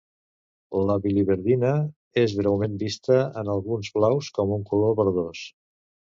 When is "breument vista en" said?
2.39-3.53